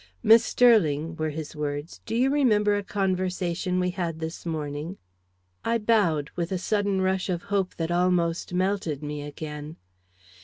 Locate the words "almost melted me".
7.91-9.21